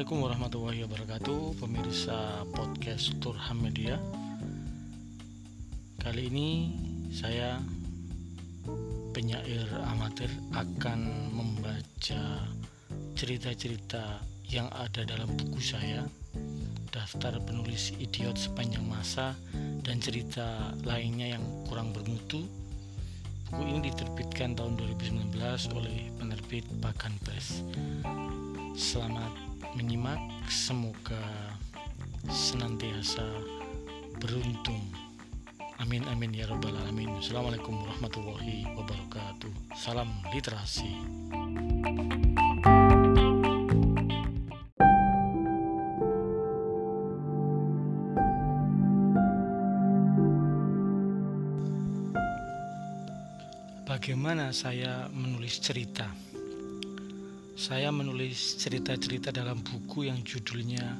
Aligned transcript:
Assalamualaikum 0.00 0.32
warahmatullahi 0.32 0.80
wabarakatuh. 0.88 1.40
Pemirsa 1.60 2.48
podcast 2.56 3.20
Turham 3.20 3.60
Media. 3.60 4.00
Kali 6.00 6.32
ini 6.32 6.72
saya 7.12 7.60
penyair 9.12 9.68
amatir 9.92 10.32
akan 10.56 11.04
membaca 11.36 12.48
cerita-cerita 13.12 14.24
yang 14.48 14.72
ada 14.72 15.04
dalam 15.04 15.28
buku 15.36 15.60
saya 15.60 16.08
Daftar 16.88 17.36
penulis 17.44 17.92
idiot 18.00 18.40
sepanjang 18.40 18.88
masa 18.88 19.36
dan 19.84 20.00
cerita 20.00 20.72
lainnya 20.80 21.36
yang 21.36 21.44
kurang 21.68 21.92
bermutu. 21.92 22.48
Buku 23.52 23.68
ini 23.68 23.92
diterbitkan 23.92 24.56
tahun 24.56 24.80
2019 24.80 25.28
oleh 25.76 26.08
penerbit 26.16 26.64
Pakan 26.80 27.12
Press 27.20 27.60
Selamat 28.80 29.49
menyimak, 29.74 30.18
semoga 30.50 31.20
senantiasa 32.26 33.24
beruntung. 34.18 34.82
Amin 35.80 36.04
amin 36.12 36.36
ya 36.36 36.44
rabbal 36.44 36.76
alamin. 36.76 37.08
Assalamualaikum 37.16 37.72
warahmatullahi 37.72 38.68
wabarakatuh. 38.76 39.48
Salam 39.72 40.12
literasi. 40.34 40.92
Bagaimana 53.88 54.52
saya 54.52 55.08
menulis 55.12 55.60
cerita? 55.60 56.29
Saya 57.60 57.92
menulis 57.92 58.56
cerita-cerita 58.56 59.28
dalam 59.28 59.60
buku 59.60 60.08
yang 60.08 60.24
judulnya 60.24 60.96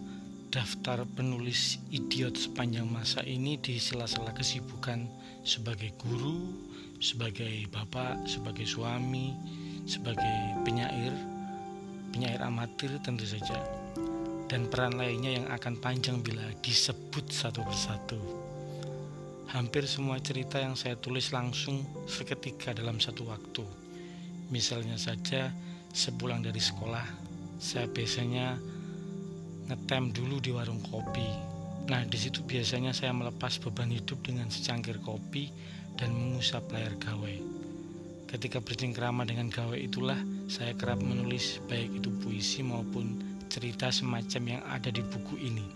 Daftar 0.52 1.08
Penulis 1.08 1.80
Idiot 1.88 2.36
Sepanjang 2.36 2.84
Masa 2.84 3.24
ini 3.24 3.56
di 3.56 3.80
sela-sela 3.80 4.36
kesibukan 4.36 5.08
sebagai 5.40 5.96
guru, 5.96 6.52
sebagai 7.00 7.64
bapak, 7.72 8.28
sebagai 8.28 8.68
suami, 8.68 9.32
sebagai 9.88 10.60
penyair, 10.60 11.16
penyair 12.12 12.44
amatir 12.44 12.92
tentu 13.00 13.24
saja, 13.24 13.56
dan 14.44 14.68
peran 14.68 15.00
lainnya 15.00 15.40
yang 15.40 15.48
akan 15.48 15.80
panjang 15.80 16.20
bila 16.20 16.44
disebut 16.60 17.24
satu 17.32 17.64
persatu. 17.64 18.20
Hampir 19.48 19.88
semua 19.88 20.20
cerita 20.20 20.60
yang 20.60 20.76
saya 20.76 20.92
tulis 21.00 21.32
langsung 21.32 21.88
seketika 22.04 22.76
dalam 22.76 23.00
satu 23.00 23.32
waktu. 23.32 23.64
Misalnya 24.52 25.00
saja, 25.00 25.48
Sepulang 25.90 26.46
dari 26.46 26.62
sekolah, 26.62 27.02
saya 27.58 27.90
biasanya 27.90 28.54
ngetem 29.66 30.14
dulu 30.14 30.38
di 30.38 30.54
warung 30.54 30.78
kopi. 30.86 31.26
Nah, 31.90 32.06
di 32.06 32.14
situ 32.14 32.46
biasanya 32.46 32.94
saya 32.94 33.10
melepas 33.10 33.58
beban 33.58 33.90
hidup 33.90 34.22
dengan 34.22 34.46
secangkir 34.46 35.02
kopi 35.02 35.50
dan 35.98 36.14
mengusap 36.14 36.70
layar 36.70 36.94
gawe. 37.02 37.34
Ketika 38.30 38.62
bercengkrama 38.62 39.26
dengan 39.26 39.50
gawe 39.50 39.74
itulah 39.74 40.18
saya 40.46 40.70
kerap 40.78 41.02
menulis 41.02 41.58
baik 41.66 41.98
itu 41.98 42.14
puisi 42.22 42.62
maupun 42.62 43.18
cerita 43.50 43.90
semacam 43.90 44.42
yang 44.46 44.62
ada 44.70 44.94
di 44.94 45.02
buku 45.02 45.42
ini. 45.42 45.66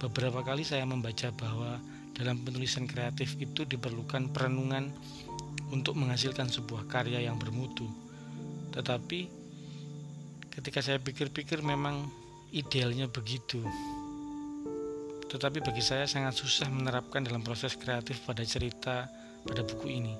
Beberapa 0.00 0.40
kali 0.40 0.64
saya 0.64 0.88
membaca 0.88 1.28
bahwa 1.36 1.76
dalam 2.16 2.40
penulisan 2.40 2.88
kreatif 2.88 3.36
itu 3.36 3.68
diperlukan 3.68 4.32
perenungan 4.32 4.88
untuk 5.68 6.00
menghasilkan 6.00 6.48
sebuah 6.48 6.88
karya 6.88 7.28
yang 7.28 7.36
bermutu. 7.36 7.84
Tetapi 8.76 9.20
ketika 10.52 10.84
saya 10.84 11.00
pikir-pikir 11.00 11.64
memang 11.64 12.04
idealnya 12.52 13.08
begitu. 13.08 13.64
Tetapi 15.26 15.64
bagi 15.64 15.82
saya 15.82 16.04
sangat 16.04 16.36
susah 16.36 16.68
menerapkan 16.68 17.24
dalam 17.24 17.40
proses 17.40 17.74
kreatif 17.74 18.20
pada 18.28 18.44
cerita 18.44 19.08
pada 19.42 19.64
buku 19.64 19.88
ini. 19.88 20.14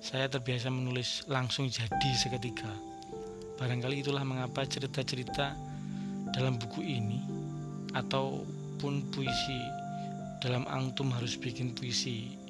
Saya 0.00 0.30
terbiasa 0.30 0.70
menulis 0.70 1.26
langsung 1.26 1.66
jadi 1.66 2.10
seketika. 2.14 2.70
Barangkali 3.58 4.06
itulah 4.06 4.22
mengapa 4.22 4.62
cerita-cerita 4.62 5.56
dalam 6.30 6.60
buku 6.60 6.84
ini 6.84 7.20
ataupun 7.96 9.10
puisi 9.10 9.60
dalam 10.44 10.68
angtum 10.68 11.08
harus 11.10 11.34
bikin 11.40 11.72
puisi 11.72 12.45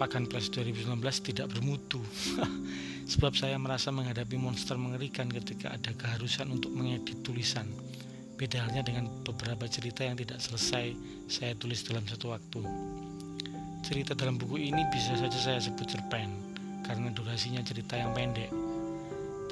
Pakan 0.00 0.24
Press 0.32 0.48
2019 0.48 0.96
tidak 1.28 1.52
bermutu. 1.52 2.00
Sebab 3.12 3.36
saya 3.36 3.60
merasa 3.60 3.92
menghadapi 3.92 4.40
monster 4.40 4.80
mengerikan 4.80 5.28
ketika 5.28 5.76
ada 5.76 5.92
keharusan 5.92 6.48
untuk 6.48 6.72
mengedit 6.72 7.20
tulisan. 7.20 7.68
Beda 8.40 8.64
halnya 8.64 8.80
dengan 8.80 9.12
beberapa 9.20 9.68
cerita 9.68 10.00
yang 10.00 10.16
tidak 10.16 10.40
selesai 10.40 10.96
saya 11.28 11.52
tulis 11.52 11.84
dalam 11.84 12.00
satu 12.08 12.32
waktu. 12.32 12.64
Cerita 13.84 14.16
dalam 14.16 14.40
buku 14.40 14.72
ini 14.72 14.80
bisa 14.88 15.20
saja 15.20 15.36
saya 15.36 15.60
sebut 15.60 15.84
cerpen 15.84 16.32
karena 16.88 17.12
durasinya 17.12 17.60
cerita 17.60 18.00
yang 18.00 18.16
pendek. 18.16 18.48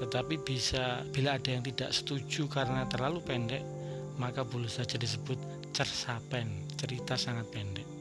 Tetapi 0.01 0.41
bisa 0.49 1.05
bila 1.13 1.37
ada 1.37 1.53
yang 1.53 1.61
tidak 1.61 1.93
setuju 1.93 2.49
karena 2.49 2.89
terlalu 2.89 3.21
pendek 3.21 3.61
maka 4.17 4.49
boleh 4.49 4.73
saja 4.73 4.97
disebut 4.97 5.37
cersapen 5.77 6.65
cerita 6.81 7.21
sangat 7.21 7.45
pendek 7.53 7.98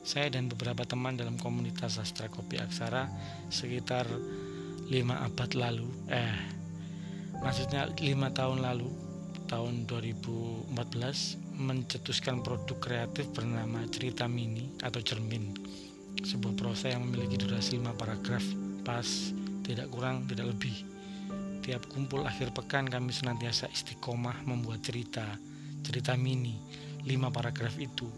saya 0.00 0.32
dan 0.32 0.48
beberapa 0.48 0.82
teman 0.88 1.16
dalam 1.16 1.36
komunitas 1.36 2.00
sastra 2.00 2.32
kopi 2.32 2.56
aksara 2.56 3.08
sekitar 3.52 4.08
lima 4.90 5.22
abad 5.22 5.50
lalu. 5.54 5.88
Eh 6.08 6.36
maksudnya 7.40 7.88
lima 8.00 8.32
tahun 8.32 8.64
lalu 8.64 8.88
tahun 9.50 9.88
2014 9.90 10.72
mencetuskan 11.60 12.40
produk 12.40 12.78
kreatif 12.78 13.28
bernama 13.34 13.84
cerita 13.90 14.30
mini 14.30 14.72
atau 14.80 15.02
cermin. 15.02 15.52
Sebuah 16.20 16.54
prosa 16.56 16.90
yang 16.90 17.06
memiliki 17.06 17.38
durasi 17.38 17.78
lima 17.78 17.94
paragraf 17.94 18.42
pas 18.82 19.06
tidak 19.62 19.92
kurang 19.92 20.24
tidak 20.26 20.56
lebih. 20.56 20.74
Tiap 21.60 21.86
kumpul 21.92 22.24
akhir 22.24 22.56
pekan 22.56 22.88
kami 22.88 23.12
senantiasa 23.12 23.68
istiqomah 23.68 24.48
membuat 24.48 24.80
cerita 24.80 25.22
cerita 25.84 26.16
mini 26.16 26.56
lima 27.04 27.28
paragraf 27.28 27.76
itu. 27.76 28.08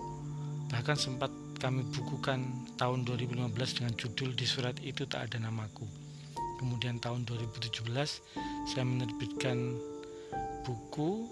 Bahkan 0.72 0.97
sempat 0.97 1.41
kami 1.62 1.87
bukukan 1.95 2.43
tahun 2.75 3.06
2015 3.06 3.55
dengan 3.78 3.95
judul 3.95 4.34
di 4.34 4.43
surat 4.43 4.75
itu 4.83 5.06
tak 5.06 5.31
ada 5.31 5.47
namaku. 5.47 5.87
Kemudian 6.59 6.99
tahun 6.99 7.23
2017 7.23 7.87
saya 8.67 8.83
menerbitkan 8.83 9.78
buku 10.67 11.31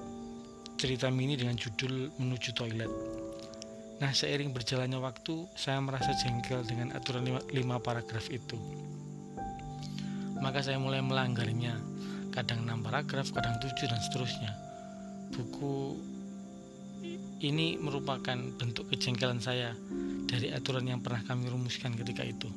cerita 0.79 1.11
mini 1.11 1.35
dengan 1.35 1.59
judul 1.59 2.15
Menuju 2.23 2.55
Toilet. 2.55 2.93
Nah, 3.99 4.15
seiring 4.15 4.55
berjalannya 4.55 5.03
waktu, 5.03 5.51
saya 5.59 5.83
merasa 5.83 6.15
jengkel 6.15 6.62
dengan 6.62 6.95
aturan 6.95 7.27
5 7.27 7.51
paragraf 7.83 8.31
itu. 8.31 8.57
Maka 10.41 10.62
saya 10.62 10.81
mulai 10.81 11.05
melanggarnya, 11.05 11.75
kadang 12.33 12.65
6 12.65 12.87
paragraf, 12.87 13.29
kadang 13.35 13.59
7 13.61 13.91
dan 13.93 14.01
seterusnya. 14.01 14.53
Buku 15.35 16.01
ini 17.41 17.81
merupakan 17.81 18.37
bentuk 18.37 18.93
kejengkelan 18.93 19.41
saya 19.41 19.73
dari 20.28 20.53
aturan 20.53 20.84
yang 20.84 21.01
pernah 21.01 21.25
kami 21.25 21.49
rumuskan 21.49 21.97
ketika 21.97 22.21
itu. 22.21 22.53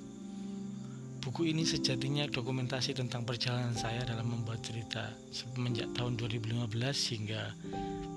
Buku 1.23 1.47
ini 1.47 1.63
sejatinya 1.63 2.27
dokumentasi 2.27 2.91
tentang 2.91 3.23
perjalanan 3.23 3.71
saya 3.71 4.03
dalam 4.03 4.27
membuat 4.27 4.59
cerita 4.59 5.07
semenjak 5.31 5.87
tahun 5.95 6.19
2015 6.19 6.67
hingga 7.15 7.55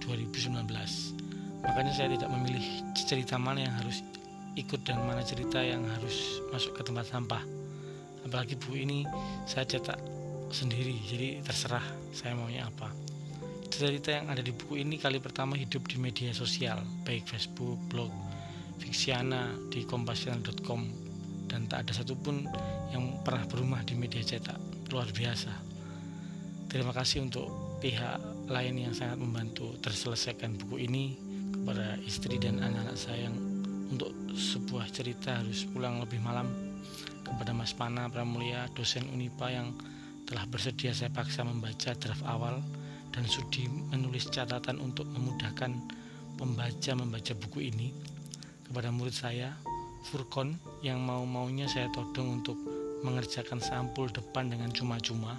2019. 0.03 0.67
Makanya 1.63 1.93
saya 1.95 2.11
tidak 2.19 2.31
memilih 2.35 2.67
cerita 2.99 3.39
mana 3.39 3.63
yang 3.63 3.75
harus 3.79 4.03
ikut 4.59 4.83
dan 4.83 5.07
mana 5.07 5.23
cerita 5.23 5.63
yang 5.63 5.87
harus 5.87 6.43
masuk 6.51 6.75
ke 6.75 6.83
tempat 6.83 7.07
sampah. 7.07 7.47
Apalagi 8.27 8.59
buku 8.59 8.83
ini 8.83 9.07
saya 9.47 9.63
cetak 9.63 10.03
sendiri, 10.51 10.99
jadi 11.07 11.47
terserah 11.47 11.87
saya 12.11 12.35
maunya 12.35 12.67
apa. 12.67 13.06
Cerita 13.67 14.15
yang 14.15 14.31
ada 14.31 14.41
di 14.41 14.55
buku 14.55 14.79
ini 14.79 14.97
kali 14.97 15.19
pertama 15.19 15.59
hidup 15.59 15.91
di 15.91 15.99
media 15.99 16.31
sosial, 16.31 16.81
baik 17.03 17.27
Facebook, 17.27 17.77
blog, 17.91 18.09
Fiksiana 18.79 19.53
di 19.73 19.83
kompasian.com 19.83 20.81
dan 21.51 21.67
tak 21.67 21.89
ada 21.89 21.93
satupun 21.97 22.47
yang 22.95 23.19
pernah 23.27 23.43
berumah 23.49 23.83
di 23.83 23.99
media 23.99 24.23
cetak. 24.23 24.89
Luar 24.95 25.11
biasa. 25.11 25.51
Terima 26.71 26.95
kasih 26.95 27.27
untuk 27.27 27.79
pihak 27.83 28.47
lain 28.47 28.87
yang 28.87 28.95
sangat 28.95 29.19
membantu 29.19 29.75
terselesaikan 29.83 30.55
buku 30.63 30.87
ini 30.87 31.19
kepada 31.53 31.99
istri 32.07 32.39
dan 32.39 32.63
anak-anak 32.63 32.95
saya 32.95 33.27
yang 33.27 33.37
untuk 33.91 34.15
sebuah 34.35 34.91
cerita 34.95 35.43
harus 35.43 35.67
pulang 35.67 35.99
lebih 36.03 36.23
malam 36.23 36.47
kepada 37.27 37.51
Mas 37.51 37.75
Pana 37.75 38.07
Pramulia 38.07 38.71
dosen 38.75 39.07
Unipa 39.11 39.51
yang 39.51 39.75
telah 40.27 40.47
bersedia 40.47 40.91
saya 40.95 41.11
paksa 41.11 41.43
membaca 41.47 41.95
draft 41.95 42.23
awal 42.27 42.63
dan 43.17 43.25
sudi 43.25 43.65
menulis 43.67 44.29
catatan 44.29 44.77
untuk 44.77 45.09
memudahkan 45.09 45.73
pembaca 46.37 46.93
membaca 46.93 47.33
buku 47.33 47.73
ini 47.73 47.89
kepada 48.69 48.93
murid 48.93 49.17
saya, 49.17 49.57
Furkon, 50.11 50.53
yang 50.85 51.01
mau-maunya 51.01 51.65
saya 51.65 51.89
todong 51.97 52.43
untuk 52.43 52.59
mengerjakan 53.01 53.63
sampul 53.63 54.11
depan 54.13 54.53
dengan 54.53 54.69
cuma-cuma, 54.75 55.39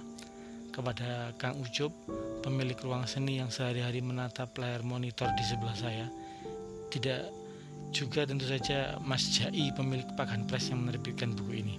kepada 0.74 1.36
Kang 1.36 1.60
Ucup, 1.60 1.92
pemilik 2.40 2.76
ruang 2.80 3.04
seni 3.04 3.38
yang 3.38 3.52
sehari-hari 3.52 4.00
menatap 4.00 4.56
layar 4.56 4.80
monitor 4.80 5.28
di 5.36 5.44
sebelah 5.44 5.76
saya. 5.76 6.06
Tidak 6.88 7.20
juga 7.92 8.24
tentu 8.24 8.48
saja 8.48 8.96
Mas 9.04 9.28
Jai, 9.28 9.68
pemilik 9.76 10.08
Pakan 10.16 10.48
Press 10.48 10.72
yang 10.72 10.88
menerbitkan 10.88 11.36
buku 11.36 11.62
ini. 11.62 11.76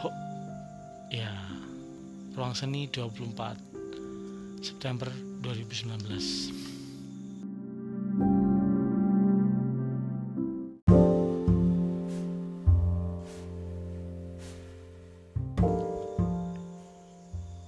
Ho, 0.00 0.08
ya, 1.12 1.30
ruang 2.32 2.56
seni 2.56 2.88
24 2.88 3.73
September 4.64 5.12
2019. 5.44 6.64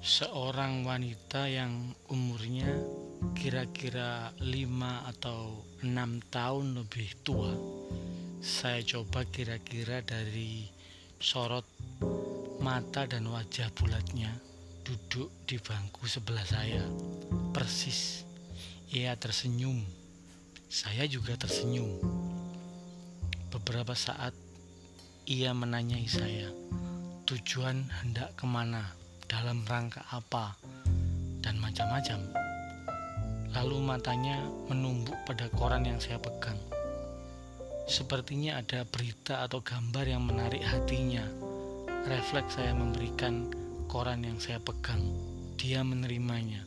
seorang 0.06 0.88
wanita 0.88 1.44
yang 1.52 1.92
umurnya 2.08 2.70
kira-kira 3.36 4.32
5 4.40 5.10
atau 5.12 5.60
6 5.84 6.32
tahun 6.32 6.80
lebih 6.80 7.12
tua 7.20 7.52
saya 8.40 8.80
coba 8.80 9.28
kira-kira 9.28 10.00
dari 10.00 10.64
sorot 11.20 11.66
mata 12.64 13.04
dan 13.04 13.28
wajah 13.28 13.68
bulatnya 13.76 14.45
duduk 14.86 15.34
di 15.50 15.58
bangku 15.58 16.06
sebelah 16.06 16.46
saya 16.46 16.86
persis 17.50 18.22
ia 18.94 19.18
tersenyum 19.18 19.82
saya 20.70 21.10
juga 21.10 21.34
tersenyum 21.34 21.98
beberapa 23.50 23.98
saat 23.98 24.30
ia 25.26 25.50
menanyai 25.50 26.06
saya 26.06 26.54
tujuan 27.26 27.90
hendak 27.90 28.38
ke 28.38 28.46
mana 28.46 28.94
dalam 29.26 29.66
rangka 29.66 30.06
apa, 30.14 30.54
dan 31.42 31.58
macam-macam. 31.58 32.22
Lalu 33.50 33.76
matanya 33.82 34.38
menumbuk 34.70 35.18
pada 35.26 35.50
koran 35.50 35.82
yang 35.82 35.98
saya 35.98 36.22
pegang. 36.22 36.58
Sepertinya 37.90 38.62
ada 38.62 38.86
berita 38.86 39.42
atau 39.42 39.58
gambar 39.58 40.06
yang 40.06 40.22
menarik 40.22 40.62
hatinya. 40.62 41.26
Refleks 42.06 42.58
saya 42.58 42.70
memberikan 42.70 43.50
koran 43.96 44.28
yang 44.28 44.36
saya 44.36 44.60
pegang. 44.60 45.00
Dia 45.56 45.80
menerimanya, 45.80 46.60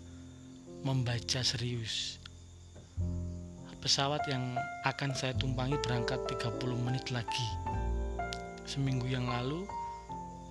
membaca 0.81 1.45
serius. 1.45 2.17
Pesawat 3.85 4.25
yang 4.25 4.57
akan 4.81 5.13
saya 5.13 5.37
tumpangi 5.37 5.77
berangkat 5.77 6.25
30 6.25 6.73
menit 6.81 7.13
lagi. 7.13 7.45
Seminggu 8.65 9.05
yang 9.05 9.29
lalu, 9.29 9.61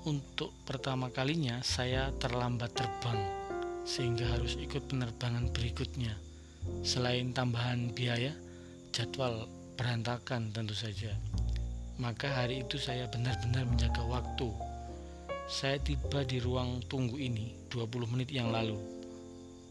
untuk 0.06 0.54
pertama 0.62 1.10
kalinya 1.10 1.58
saya 1.66 2.14
terlambat 2.22 2.70
terbang 2.78 3.26
sehingga 3.82 4.30
harus 4.38 4.54
ikut 4.54 4.86
penerbangan 4.86 5.50
berikutnya. 5.50 6.14
Selain 6.86 7.34
tambahan 7.34 7.90
biaya, 7.90 8.30
jadwal 8.94 9.50
berantakan 9.74 10.54
tentu 10.54 10.78
saja. 10.78 11.10
Maka 11.98 12.30
hari 12.30 12.62
itu 12.62 12.78
saya 12.78 13.10
benar-benar 13.10 13.66
menjaga 13.66 14.06
waktu. 14.06 14.67
Saya 15.48 15.80
tiba 15.80 16.28
di 16.28 16.44
ruang 16.44 16.84
tunggu 16.92 17.16
ini 17.16 17.56
20 17.72 18.04
menit 18.12 18.28
yang 18.28 18.52
lalu. 18.52 18.76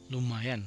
Lumayan. 0.10 0.66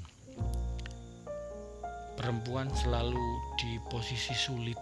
Perempuan 2.15 2.71
selalu 2.71 3.19
di 3.59 3.83
posisi 3.91 4.31
sulit, 4.39 4.79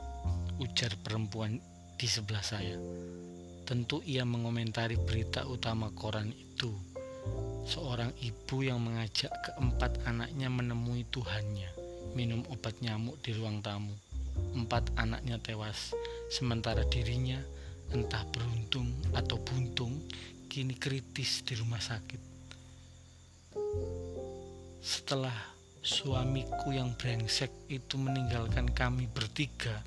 ujar 0.60 0.92
perempuan 1.00 1.56
di 1.96 2.04
sebelah 2.04 2.44
saya. 2.44 2.76
Tentu 3.64 4.04
ia 4.04 4.28
mengomentari 4.28 5.00
berita 5.00 5.48
utama 5.48 5.88
koran 5.96 6.28
itu. 6.36 6.76
Seorang 7.64 8.12
ibu 8.20 8.60
yang 8.60 8.84
mengajak 8.84 9.32
keempat 9.32 10.04
anaknya 10.04 10.52
menemui 10.52 11.08
Tuhannya, 11.08 11.72
minum 12.12 12.44
obat 12.52 12.76
nyamuk 12.84 13.16
di 13.24 13.32
ruang 13.32 13.64
tamu. 13.64 13.96
Empat 14.52 14.92
anaknya 15.00 15.40
tewas, 15.40 15.96
sementara 16.28 16.84
dirinya 16.84 17.40
entah 17.94 18.24
beruntung 18.28 18.92
atau 19.16 19.40
buntung 19.40 19.96
kini 20.48 20.76
kritis 20.76 21.44
di 21.44 21.54
rumah 21.56 21.80
sakit. 21.80 22.20
Setelah 24.80 25.34
suamiku 25.84 26.72
yang 26.72 26.96
brengsek 26.96 27.50
itu 27.68 28.00
meninggalkan 28.00 28.68
kami 28.72 29.08
bertiga, 29.08 29.84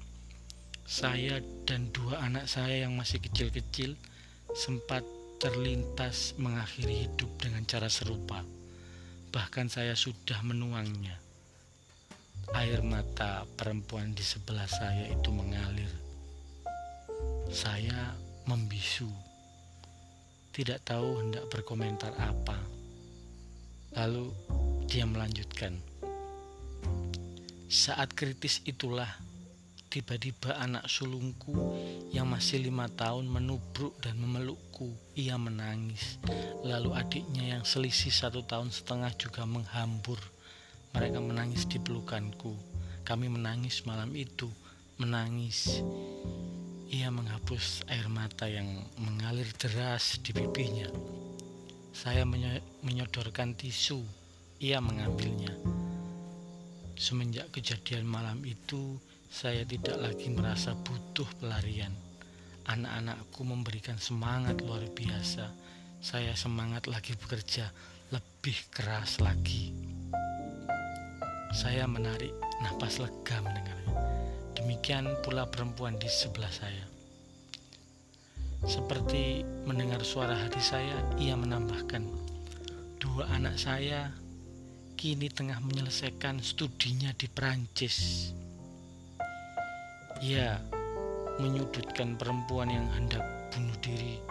saya 0.86 1.40
dan 1.64 1.90
dua 1.94 2.20
anak 2.26 2.50
saya 2.50 2.84
yang 2.84 2.98
masih 2.98 3.22
kecil-kecil 3.24 3.96
sempat 4.52 5.06
terlintas 5.40 6.36
mengakhiri 6.38 7.08
hidup 7.08 7.32
dengan 7.40 7.64
cara 7.66 7.88
serupa. 7.88 8.44
Bahkan 9.32 9.72
saya 9.72 9.96
sudah 9.96 10.44
menuangnya. 10.44 11.16
Air 12.52 12.84
mata 12.84 13.48
perempuan 13.56 14.12
di 14.12 14.22
sebelah 14.22 14.68
saya 14.68 15.08
itu 15.08 15.32
mengalir. 15.32 16.01
Saya 17.52 18.16
membisu. 18.48 19.12
Tidak 20.56 20.82
tahu 20.88 21.20
hendak 21.20 21.52
berkomentar 21.52 22.16
apa. 22.16 22.56
Lalu 24.00 24.32
dia 24.88 25.04
melanjutkan. 25.04 25.76
Saat 27.68 28.16
kritis 28.16 28.64
itulah 28.64 29.08
Tiba-tiba 29.92 30.56
anak 30.56 30.88
sulungku 30.88 31.52
yang 32.16 32.32
masih 32.32 32.64
lima 32.64 32.88
tahun 32.88 33.28
menubruk 33.28 34.00
dan 34.00 34.16
memelukku. 34.24 34.88
Ia 35.20 35.36
menangis. 35.36 36.16
Lalu 36.64 36.96
adiknya 36.96 37.60
yang 37.60 37.68
selisih 37.68 38.08
satu 38.08 38.40
tahun 38.48 38.72
setengah 38.72 39.12
juga 39.20 39.44
menghambur. 39.44 40.16
Mereka 40.96 41.20
menangis 41.20 41.68
di 41.68 41.76
pelukanku. 41.84 42.56
Kami 43.04 43.28
menangis 43.28 43.84
malam 43.84 44.16
itu. 44.16 44.48
Menangis. 44.96 45.84
Ia 46.92 47.08
menghapus 47.08 47.88
air 47.88 48.12
mata 48.12 48.52
yang 48.52 48.68
mengalir 49.00 49.48
deras 49.56 50.20
di 50.20 50.36
pipinya. 50.36 50.92
Saya 51.96 52.28
menyodorkan 52.84 53.56
tisu. 53.56 54.04
Ia 54.60 54.84
mengambilnya. 54.84 55.56
Semenjak 57.00 57.48
kejadian 57.56 58.04
malam 58.04 58.44
itu, 58.44 59.00
saya 59.32 59.64
tidak 59.64 60.04
lagi 60.04 60.36
merasa 60.36 60.76
butuh 60.76 61.32
pelarian. 61.40 61.96
Anak-anakku 62.68 63.40
memberikan 63.48 63.96
semangat 63.96 64.60
luar 64.60 64.84
biasa. 64.92 65.48
Saya 66.04 66.36
semangat 66.36 66.92
lagi 66.92 67.16
bekerja, 67.16 67.72
lebih 68.12 68.68
keras 68.68 69.24
lagi. 69.24 69.72
Saya 71.56 71.88
menarik 71.88 72.36
napas 72.60 73.00
lega 73.00 73.40
mendengarnya. 73.40 73.81
Demikian 74.56 75.08
pula 75.24 75.48
perempuan 75.48 75.96
di 75.96 76.12
sebelah 76.12 76.52
saya. 76.52 76.86
Seperti 78.62 79.42
mendengar 79.66 80.06
suara 80.06 80.38
hati 80.38 80.62
saya, 80.62 80.94
ia 81.18 81.34
menambahkan, 81.34 82.06
dua 83.02 83.26
anak 83.34 83.58
saya 83.58 84.14
kini 84.94 85.34
tengah 85.34 85.58
menyelesaikan 85.66 86.38
studinya 86.46 87.10
di 87.18 87.26
Perancis. 87.26 88.30
Ya, 90.22 90.62
menyudutkan 91.42 92.22
perempuan 92.22 92.70
yang 92.70 92.86
hendak 92.94 93.26
bunuh 93.50 93.74
diri 93.82 94.22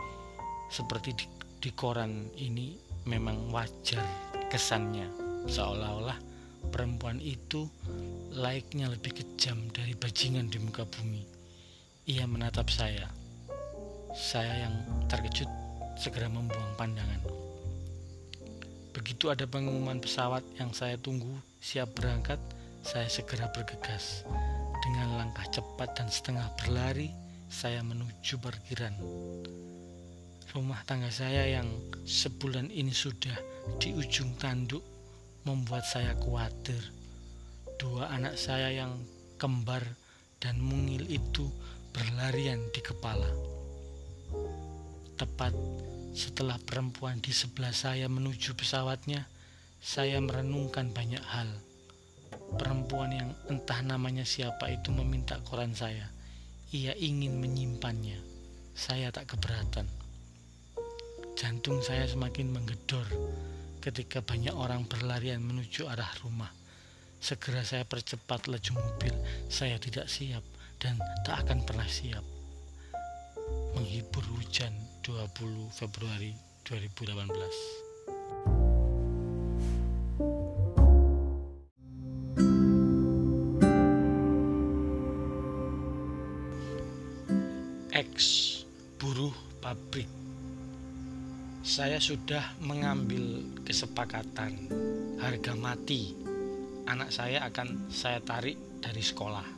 seperti 0.71 1.11
di, 1.19 1.27
di 1.59 1.71
koran 1.75 2.31
ini 2.39 2.79
memang 3.11 3.51
wajar 3.51 4.07
kesannya 4.47 5.11
seolah-olah 5.51 6.30
perempuan 6.69 7.17
itu 7.25 7.65
laiknya 8.37 8.93
lebih 8.93 9.17
kejam 9.17 9.73
dari 9.73 9.97
bajingan 9.97 10.53
di 10.53 10.61
muka 10.61 10.85
bumi. 10.85 11.25
Ia 12.05 12.29
menatap 12.29 12.69
saya. 12.69 13.09
Saya 14.13 14.69
yang 14.69 14.75
terkejut 15.09 15.49
segera 15.97 16.29
membuang 16.29 16.77
pandangan. 16.77 17.23
Begitu 18.91 19.31
ada 19.31 19.47
pengumuman 19.47 20.03
pesawat 20.03 20.43
yang 20.59 20.75
saya 20.75 20.99
tunggu 21.01 21.31
siap 21.63 21.95
berangkat, 21.95 22.41
saya 22.83 23.07
segera 23.07 23.47
bergegas. 23.53 24.25
Dengan 24.81 25.21
langkah 25.21 25.47
cepat 25.53 25.95
dan 25.95 26.09
setengah 26.09 26.49
berlari, 26.59 27.13
saya 27.47 27.85
menuju 27.85 28.41
parkiran. 28.41 28.97
Rumah 30.51 30.83
tangga 30.83 31.13
saya 31.15 31.47
yang 31.47 31.69
sebulan 32.03 32.75
ini 32.75 32.91
sudah 32.91 33.37
di 33.79 33.95
ujung 33.95 34.35
tanduk 34.35 34.83
membuat 35.45 35.87
saya 35.89 36.17
khawatir. 36.19 36.81
Dua 37.81 38.13
anak 38.13 38.37
saya 38.37 38.73
yang 38.73 39.01
kembar 39.41 39.83
dan 40.41 40.61
mungil 40.61 41.09
itu 41.09 41.49
berlarian 41.97 42.61
di 42.73 42.81
kepala. 42.85 43.29
Tepat 45.17 45.53
setelah 46.13 46.57
perempuan 46.61 47.21
di 47.21 47.33
sebelah 47.33 47.73
saya 47.73 48.09
menuju 48.09 48.57
pesawatnya, 48.57 49.25
saya 49.81 50.21
merenungkan 50.21 50.93
banyak 50.93 51.25
hal 51.25 51.49
Perempuan 52.51 53.15
yang 53.15 53.31
entah 53.47 53.79
namanya 53.83 54.27
siapa 54.27 54.67
itu 54.71 54.91
meminta 54.91 55.39
koran 55.47 55.71
saya. 55.71 56.11
Ia 56.75 56.99
ingin 56.99 57.39
menyimpannya. 57.39 58.19
Saya 58.75 59.15
tak 59.15 59.35
keberatan. 59.35 59.87
Jantung 61.39 61.79
saya 61.79 62.11
semakin 62.11 62.51
menggedor 62.51 63.07
ketika 63.81 64.21
banyak 64.21 64.53
orang 64.53 64.85
berlarian 64.85 65.41
menuju 65.41 65.89
arah 65.89 66.13
rumah. 66.21 66.53
Segera 67.21 67.65
saya 67.65 67.85
percepat 67.85 68.49
laju 68.49 68.73
mobil. 68.77 69.13
Saya 69.49 69.77
tidak 69.81 70.09
siap 70.09 70.45
dan 70.81 70.97
tak 71.25 71.49
akan 71.49 71.65
pernah 71.65 71.89
siap. 71.89 72.25
Menghibur 73.77 74.25
hujan 74.37 74.73
20 75.05 75.73
Februari 75.73 76.33
2018. 76.65 77.90
Saya 91.81 91.97
sudah 91.97 92.61
mengambil 92.61 93.41
kesepakatan. 93.65 94.53
Harga 95.17 95.57
mati. 95.57 96.13
Anak 96.85 97.09
saya 97.09 97.41
akan 97.49 97.89
saya 97.89 98.21
tarik 98.21 98.85
dari 98.85 99.01
sekolah. 99.01 99.49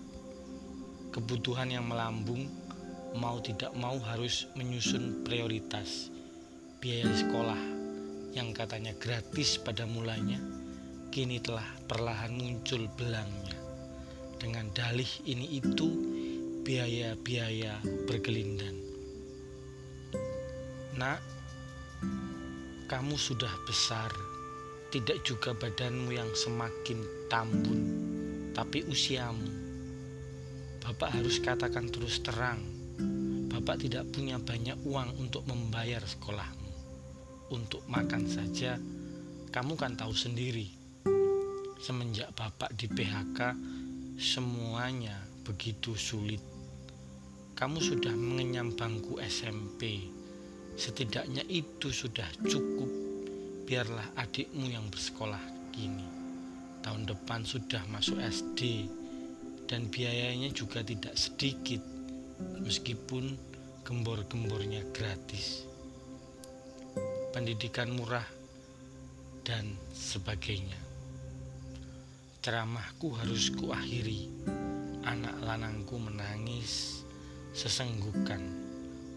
Kebutuhan 1.11 1.75
yang 1.75 1.83
melambung 1.83 2.47
mau 3.19 3.43
tidak 3.43 3.75
mau 3.75 3.99
harus 4.07 4.47
menyusun 4.55 5.27
prioritas. 5.27 6.15
Biaya 6.79 7.11
sekolah 7.11 7.59
yang 8.39 8.55
katanya 8.55 8.95
gratis 9.03 9.59
pada 9.59 9.83
mulanya 9.83 10.39
kini 11.11 11.43
telah 11.43 11.67
perlahan 11.91 12.39
muncul 12.39 12.87
belangnya. 12.95 13.59
Dengan 14.39 14.71
dalih 14.71 15.11
ini 15.27 15.59
itu 15.59 15.91
biaya-biaya 16.63 17.83
berkelindan. 18.07 18.79
Nak, 20.95 21.42
kamu 22.89 23.17
sudah 23.17 23.51
besar, 23.65 24.13
tidak 24.93 25.25
juga 25.25 25.57
badanmu 25.57 26.13
yang 26.13 26.31
semakin 26.37 27.01
tambun, 27.33 27.81
tapi 28.53 28.85
usiamu. 28.85 29.49
Bapak 30.83 31.17
harus 31.17 31.41
katakan 31.41 31.89
terus 31.89 32.21
terang, 32.21 32.61
Bapak 33.49 33.85
tidak 33.85 34.09
punya 34.11 34.37
banyak 34.37 34.77
uang 34.85 35.17
untuk 35.23 35.47
membayar 35.47 36.03
sekolahmu. 36.03 36.71
Untuk 37.53 37.85
makan 37.89 38.25
saja, 38.27 38.81
kamu 39.53 39.77
kan 39.77 39.97
tahu 39.97 40.13
sendiri. 40.13 40.67
Semenjak 41.83 42.33
Bapak 42.33 42.73
di 42.77 42.89
PHK, 42.89 43.55
semuanya 44.17 45.17
begitu 45.43 45.99
sulit 45.99 46.53
kamu 47.63 47.79
sudah 47.79 48.11
mengenyam 48.11 48.75
bangku 48.75 49.23
SMP. 49.23 50.11
Setidaknya 50.75 51.45
itu 51.49 51.93
sudah 51.93 52.27
cukup. 52.45 52.91
Biarlah 53.69 54.17
adikmu 54.19 54.69
yang 54.69 54.89
bersekolah 54.89 55.41
kini. 55.73 56.09
Tahun 56.83 57.07
depan 57.07 57.47
sudah 57.47 57.81
masuk 57.89 58.19
SD 58.19 58.91
dan 59.71 59.89
biayanya 59.89 60.53
juga 60.53 60.85
tidak 60.85 61.15
sedikit 61.17 61.81
meskipun 62.61 63.39
gembor-gembornya 63.87 64.85
gratis. 64.93 65.65
Pendidikan 67.33 67.95
murah 67.97 68.27
dan 69.43 69.75
sebagainya. 69.95 70.79
Ceramahku 72.43 73.15
harus 73.17 73.55
kuakhiri. 73.55 74.29
Anak 75.03 75.35
lanangku 75.43 75.99
menangis 75.99 77.03
sesenggukan, 77.51 78.39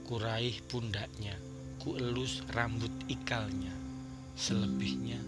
kuraih 0.09 0.57
pundaknya, 0.65 1.37
kuelus 1.85 2.41
rambut 2.57 2.89
ikalnya, 3.05 3.69
selebihnya 4.33 5.21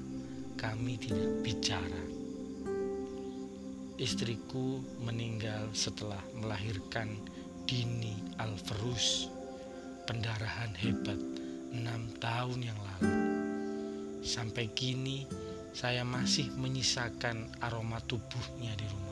kami 0.57 0.97
tidak 0.97 1.45
bicara. 1.45 2.03
Istriku 4.01 4.81
meninggal 5.05 5.69
setelah 5.77 6.17
melahirkan 6.33 7.13
Dini 7.69 8.17
Alferus, 8.41 9.29
pendarahan 10.09 10.73
hebat 10.81 11.21
enam 11.77 12.09
tahun 12.17 12.65
yang 12.65 12.79
lalu. 12.81 13.13
Sampai 14.25 14.73
kini 14.73 15.29
saya 15.77 16.01
masih 16.01 16.49
menyisakan 16.57 17.53
aroma 17.61 18.01
tubuhnya 18.09 18.73
di 18.73 18.85
rumah 18.89 19.07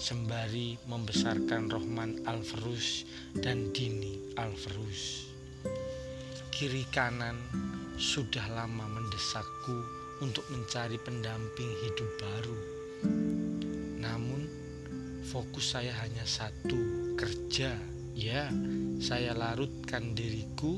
sembari 0.00 0.80
membesarkan 0.88 1.68
Rohman 1.68 2.24
Alferus 2.24 3.04
dan 3.36 3.68
Dini 3.76 4.32
Alferus. 4.40 5.29
Kiri 6.60 6.84
kanan 6.92 7.40
sudah 7.96 8.44
lama 8.52 8.84
mendesakku 8.84 9.80
untuk 10.20 10.44
mencari 10.52 11.00
pendamping 11.00 11.72
hidup 11.80 12.10
baru. 12.20 12.58
Namun 13.96 14.44
fokus 15.24 15.72
saya 15.72 15.88
hanya 16.04 16.20
satu, 16.28 17.16
kerja. 17.16 17.72
Ya, 18.12 18.52
saya 19.00 19.32
larutkan 19.32 20.12
diriku 20.12 20.76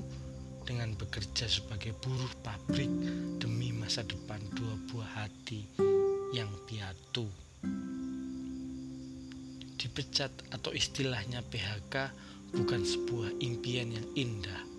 dengan 0.63 0.95
bekerja 0.95 1.51
sebagai 1.51 1.99
buruh 1.99 2.31
pabrik 2.47 2.87
demi 3.43 3.75
masa 3.75 4.07
depan 4.07 4.39
dua 4.55 4.79
buah 4.87 5.27
hati 5.27 5.67
yang 6.31 6.55
piatu 6.63 7.27
dipecat 9.83 10.31
atau 10.55 10.71
istilahnya 10.71 11.43
PHK 11.43 12.15
bukan 12.55 12.87
sebuah 12.87 13.35
impian 13.43 13.91
yang 13.91 14.07
indah. 14.15 14.72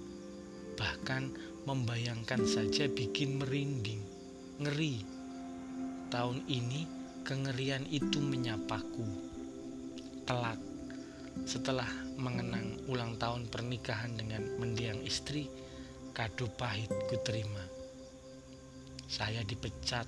Bahkan 0.74 1.24
membayangkan 1.64 2.44
saja 2.44 2.90
bikin 2.90 3.40
merinding, 3.40 4.02
ngeri. 4.60 5.06
Tahun 6.10 6.46
ini 6.50 6.86
kengerian 7.26 7.88
itu 7.90 8.20
menyapaku. 8.20 9.06
Telak 10.28 10.60
setelah 11.46 11.90
mengenang 12.20 12.78
ulang 12.86 13.18
tahun 13.18 13.50
pernikahan 13.50 14.14
dengan 14.14 14.46
mendiang 14.62 15.02
istri, 15.02 15.50
kado 16.14 16.46
pahit 16.54 16.92
ku 17.10 17.18
terima. 17.26 17.64
Saya 19.10 19.42
dipecat. 19.42 20.06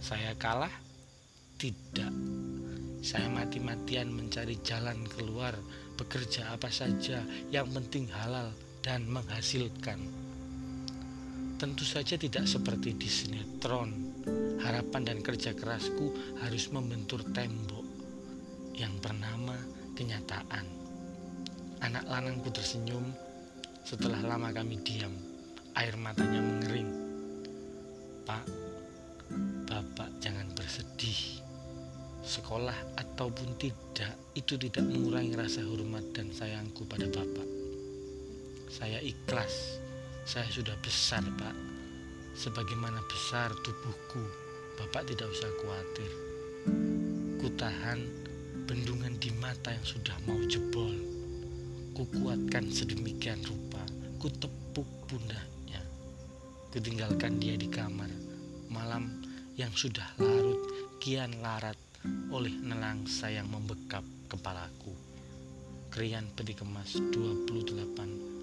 Saya 0.00 0.34
kalah? 0.34 0.72
Tidak. 1.60 2.14
Saya 3.00 3.28
mati-matian 3.32 4.12
mencari 4.12 4.60
jalan 4.60 5.04
keluar, 5.08 5.56
bekerja 5.96 6.52
apa 6.52 6.68
saja, 6.68 7.24
yang 7.52 7.68
penting 7.72 8.08
halal 8.12 8.52
dan 8.80 9.04
menghasilkan. 9.08 10.00
Tentu 11.60 11.84
saja 11.84 12.16
tidak 12.16 12.48
seperti 12.48 12.96
di 12.96 13.08
sinetron. 13.08 14.08
Harapan 14.60 15.02
dan 15.04 15.18
kerja 15.20 15.52
kerasku 15.56 16.12
harus 16.40 16.68
membentur 16.72 17.20
tembok 17.32 17.84
yang 18.76 18.96
bernama 19.00 19.56
kenyataan. 19.92 20.64
Anak 21.84 22.04
lanangku 22.08 22.48
tersenyum 22.48 23.04
setelah 23.84 24.20
lama 24.24 24.52
kami 24.52 24.80
diam. 24.80 25.12
Air 25.76 25.96
matanya 26.00 26.40
mengering. 26.40 26.90
Pak, 28.24 28.44
Bapak 29.68 30.20
jangan 30.20 30.48
bersedih 30.56 31.40
sekolah 32.20 33.00
ataupun 33.00 33.56
tidak, 33.56 34.12
itu 34.36 34.60
tidak 34.60 34.84
mengurangi 34.84 35.36
rasa 35.36 35.64
hormat 35.64 36.04
dan 36.12 36.28
sayangku 36.32 36.84
pada 36.84 37.08
Bapak. 37.08 37.59
Saya 38.70 39.02
ikhlas, 39.02 39.82
saya 40.22 40.46
sudah 40.46 40.78
besar, 40.78 41.26
Pak. 41.26 41.56
Sebagaimana 42.38 43.02
besar 43.10 43.50
tubuhku, 43.66 44.22
Bapak 44.78 45.10
tidak 45.10 45.26
usah 45.26 45.50
khawatir. 45.58 46.10
Kutahan 47.42 47.98
bendungan 48.70 49.18
di 49.18 49.34
mata 49.42 49.74
yang 49.74 49.82
sudah 49.82 50.14
mau 50.22 50.38
jebol. 50.46 50.94
Kukuatkan 51.98 52.70
sedemikian 52.70 53.42
rupa, 53.42 53.82
ku 54.22 54.30
tepuk 54.30 54.86
pundaknya. 55.10 55.82
Kutinggalkan 56.70 57.42
dia 57.42 57.58
di 57.58 57.66
kamar, 57.66 58.14
malam 58.70 59.18
yang 59.58 59.74
sudah 59.74 60.14
larut 60.22 60.62
kian 61.02 61.42
larat 61.42 61.76
oleh 62.30 62.54
nelangsa 62.54 63.34
yang 63.34 63.50
membekap 63.50 64.06
kepalaku. 64.30 64.94
Krian 65.90 66.30
Peti 66.38 66.54
Kemas 66.54 66.94
28 67.10 68.29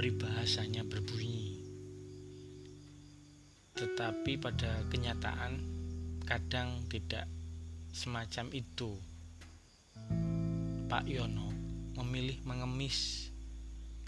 peribahasanya 0.00 0.80
berbunyi. 0.88 1.60
tetapi 3.76 4.40
pada 4.40 4.80
kenyataan 4.88 5.60
kadang 6.24 6.80
tidak 6.88 7.28
semacam 7.92 8.48
itu. 8.56 8.96
Pak 10.88 11.04
Yono 11.04 11.52
memilih 12.00 12.40
mengemis 12.48 13.28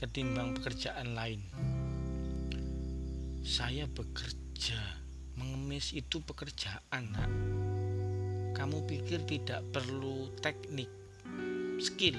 ketimbang 0.00 0.56
pekerjaan 0.56 1.12
lain. 1.12 1.44
Saya 3.44 3.84
bekerja, 3.84 4.80
mengemis 5.37 5.92
itu 5.92 6.25
pekerjaan, 6.25 7.04
Nak. 7.12 7.32
Kamu 8.56 8.88
pikir 8.88 9.28
tidak 9.28 9.61
perlu 9.76 10.32
teknik, 10.40 10.88
skill? 11.84 12.16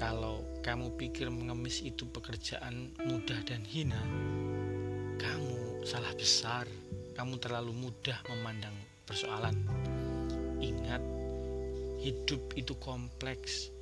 Kalau 0.00 0.57
kamu 0.68 1.00
pikir 1.00 1.32
mengemis 1.32 1.80
itu 1.80 2.04
pekerjaan 2.12 2.92
mudah 3.08 3.40
dan 3.48 3.64
hina, 3.64 3.96
kamu 5.16 5.80
salah 5.80 6.12
besar. 6.12 6.68
Kamu 7.16 7.40
terlalu 7.40 7.72
mudah 7.72 8.20
memandang 8.28 8.76
persoalan. 9.08 9.56
Ingat, 10.60 11.00
hidup 12.04 12.52
itu 12.52 12.76
kompleks. 12.84 13.72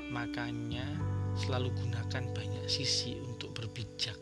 Makanya 0.00 0.88
selalu 1.36 1.76
gunakan 1.76 2.32
banyak 2.32 2.64
sisi 2.72 3.20
untuk 3.20 3.52
berbijak. 3.52 4.16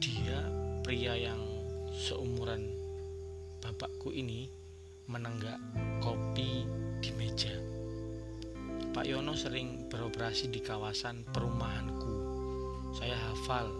Dia 0.00 0.40
pria 0.80 1.12
yang 1.12 1.44
seumuran 1.92 2.72
bapakku 3.60 4.16
ini 4.16 4.48
menenggak 5.12 5.60
kopi 6.00 6.64
di 7.04 7.12
meja. 7.20 7.69
Pak 8.90 9.06
Yono 9.06 9.38
sering 9.38 9.86
beroperasi 9.86 10.50
di 10.50 10.58
kawasan 10.58 11.22
perumahanku. 11.30 12.10
Saya 12.90 13.14
hafal 13.30 13.70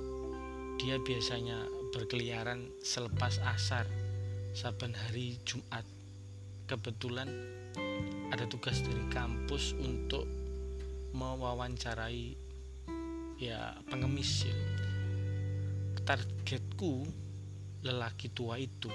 dia 0.78 1.02
biasanya 1.02 1.66
berkeliaran 1.90 2.70
selepas 2.78 3.42
asar 3.42 3.90
saban 4.54 4.94
hari 4.94 5.34
Jumat. 5.42 5.82
Kebetulan 6.70 7.26
ada 8.30 8.46
tugas 8.46 8.86
dari 8.86 9.02
kampus 9.10 9.74
untuk 9.82 10.30
mewawancarai 11.10 12.38
ya 13.34 13.82
pengemis 13.90 14.46
ya. 14.46 14.54
Targetku 16.06 17.02
lelaki 17.82 18.30
tua 18.30 18.62
itu. 18.62 18.94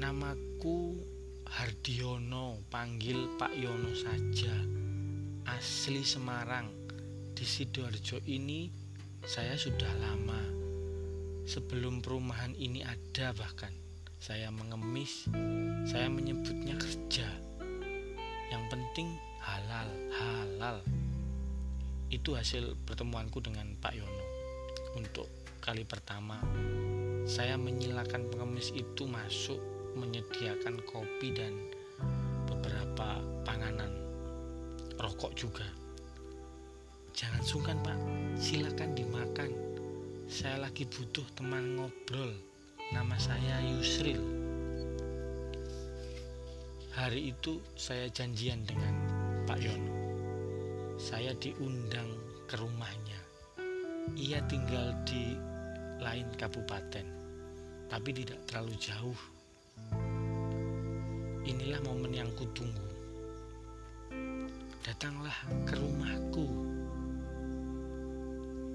Namaku 0.00 0.96
Hardiono, 1.46 2.66
panggil 2.66 3.38
Pak 3.38 3.54
Yono 3.54 3.94
saja. 3.94 4.54
Asli 5.46 6.02
Semarang. 6.02 6.66
Di 7.36 7.46
Sidoarjo 7.46 8.18
ini 8.26 8.66
saya 9.22 9.54
sudah 9.54 9.92
lama 10.00 10.40
sebelum 11.46 12.02
perumahan 12.02 12.56
ini 12.58 12.82
ada 12.82 13.30
bahkan 13.36 13.70
saya 14.18 14.50
mengemis, 14.50 15.30
saya 15.86 16.10
menyebutnya 16.10 16.74
kerja. 16.74 17.28
Yang 18.50 18.64
penting 18.66 19.08
halal, 19.38 19.86
halal. 20.18 20.82
Itu 22.10 22.34
hasil 22.34 22.74
pertemuanku 22.82 23.38
dengan 23.38 23.78
Pak 23.78 23.94
Yono. 23.94 24.24
Untuk 24.98 25.30
kali 25.62 25.86
pertama, 25.86 26.42
saya 27.28 27.54
menyilakan 27.54 28.32
pengemis 28.34 28.74
itu 28.74 29.06
masuk 29.06 29.75
menyediakan 29.96 30.84
kopi 30.84 31.32
dan 31.32 31.56
beberapa 32.44 33.24
panganan, 33.42 33.90
rokok 35.00 35.32
juga. 35.32 35.64
Jangan 37.16 37.40
sungkan 37.40 37.80
pak, 37.80 37.96
silakan 38.36 38.92
dimakan. 38.92 39.50
Saya 40.28 40.68
lagi 40.68 40.84
butuh 40.84 41.24
teman 41.32 41.80
ngobrol. 41.80 42.36
Nama 42.92 43.16
saya 43.16 43.64
Yusril. 43.66 44.20
Hari 46.96 47.32
itu 47.32 47.60
saya 47.76 48.08
janjian 48.08 48.64
dengan 48.64 48.94
Pak 49.44 49.58
Yono. 49.60 49.94
Saya 50.96 51.36
diundang 51.36 52.08
ke 52.48 52.56
rumahnya. 52.56 53.20
Ia 54.16 54.40
tinggal 54.48 54.96
di 55.04 55.36
lain 56.00 56.24
kabupaten, 56.40 57.06
tapi 57.92 58.10
tidak 58.16 58.40
terlalu 58.48 58.74
jauh. 58.80 59.20
Inilah 61.46 61.78
momen 61.86 62.10
yang 62.10 62.30
kutunggu. 62.34 62.90
Datanglah 64.82 65.34
ke 65.62 65.78
rumahku 65.78 66.46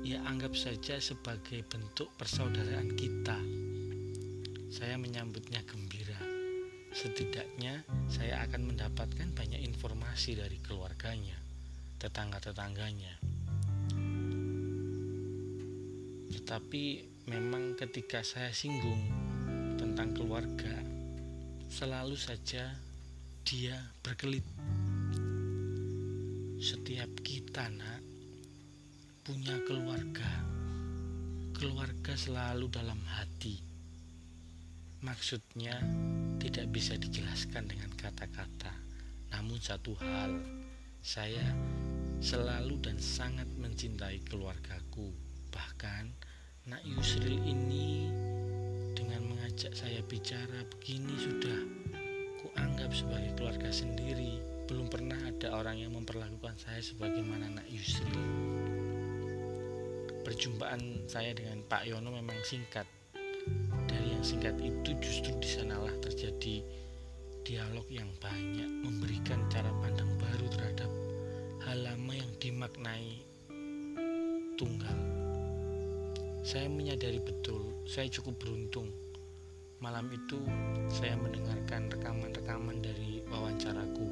ya 0.02 0.18
anggap 0.26 0.58
saja 0.58 0.98
sebagai 0.98 1.62
bentuk 1.68 2.10
persaudaraan 2.18 2.96
kita. 2.98 3.38
Saya 4.72 4.98
menyambutnya 4.98 5.62
gembira. 5.68 6.18
Setidaknya 6.92 7.86
saya 8.12 8.44
akan 8.44 8.72
mendapatkan 8.74 9.30
banyak 9.32 9.62
informasi 9.64 10.36
dari 10.36 10.60
keluarganya, 10.60 11.40
tetangga-tetangganya. 12.02 13.20
Tetapi 16.32 16.84
memang 17.32 17.80
ketika 17.80 18.26
saya 18.26 18.52
singgung 18.52 19.00
tentang 19.80 20.12
keluarga, 20.18 20.91
selalu 21.72 22.20
saja 22.20 22.68
dia 23.48 23.80
berkelit. 24.04 24.44
Setiap 26.60 27.08
kita, 27.24 27.72
Nak, 27.72 28.04
punya 29.24 29.56
keluarga. 29.64 30.28
Keluarga 31.56 32.14
selalu 32.20 32.68
dalam 32.68 33.00
hati. 33.16 33.64
Maksudnya 35.00 35.80
tidak 36.44 36.76
bisa 36.76 37.00
dijelaskan 37.00 37.72
dengan 37.72 37.90
kata-kata. 37.96 38.76
Namun 39.32 39.58
satu 39.64 39.96
hal, 40.04 40.44
saya 41.00 41.56
selalu 42.20 42.84
dan 42.84 43.00
sangat 43.00 43.48
mencintai 43.56 44.20
keluargaku. 44.28 45.16
Bahkan 45.56 46.04
Nak 46.68 46.84
Yusril 46.84 47.40
ini 47.48 48.12
dengan 49.02 49.34
mengajak 49.34 49.74
saya 49.74 49.98
bicara 50.06 50.62
begini 50.78 51.18
sudah 51.18 51.58
kuanggap 52.46 52.94
sebagai 52.94 53.34
keluarga 53.34 53.74
sendiri. 53.74 54.38
Belum 54.70 54.86
pernah 54.86 55.18
ada 55.18 55.58
orang 55.58 55.82
yang 55.82 55.98
memperlakukan 55.98 56.54
saya 56.62 56.78
sebagaimana 56.86 57.50
Nak 57.50 57.66
Yusril 57.74 58.22
perjumpaan 60.22 61.10
saya 61.10 61.34
dengan 61.34 61.66
Pak 61.66 61.90
Yono 61.90 62.14
memang 62.14 62.38
singkat. 62.46 62.86
Dari 63.90 64.14
yang 64.14 64.22
singkat 64.22 64.54
itu 64.62 64.94
justru 65.02 65.34
di 65.42 65.50
sanalah 65.50 65.92
terjadi 65.98 66.62
dialog 67.42 67.90
yang 67.90 68.08
banyak, 68.22 68.70
memberikan 68.86 69.42
cara 69.50 69.74
pandang 69.82 70.14
baru 70.22 70.46
terhadap 70.54 70.92
hal 71.66 71.78
lama 71.82 72.14
yang 72.14 72.32
dimaknai 72.38 73.26
tunggal. 74.62 75.01
Saya 76.52 76.68
menyadari 76.68 77.24
betul, 77.24 77.64
saya 77.88 78.12
cukup 78.12 78.36
beruntung. 78.44 78.92
Malam 79.80 80.12
itu 80.12 80.44
saya 80.92 81.16
mendengarkan 81.16 81.88
rekaman-rekaman 81.88 82.84
dari 82.84 83.24
wawancaraku, 83.32 84.12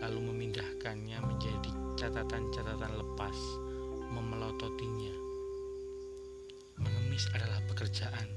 lalu 0.00 0.20
memindahkannya 0.32 1.20
menjadi 1.20 1.70
catatan-catatan 2.00 2.96
lepas, 2.96 3.36
memelototinya 4.16 5.28
bisnis 7.18 7.34
adalah 7.34 7.58
pekerjaan. 7.66 8.30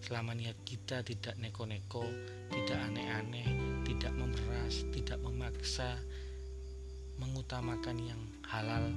Selama 0.00 0.32
niat 0.32 0.56
kita 0.64 1.04
tidak 1.04 1.36
neko-neko, 1.36 2.08
tidak 2.48 2.80
aneh-aneh, 2.88 3.44
tidak 3.84 4.16
memeras, 4.16 4.88
tidak 4.96 5.20
memaksa, 5.20 6.00
mengutamakan 7.20 8.00
yang 8.00 8.22
halal. 8.48 8.88